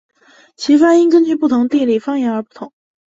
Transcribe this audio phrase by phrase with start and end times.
[0.55, 2.73] 其发音根据不同地理方言而不同。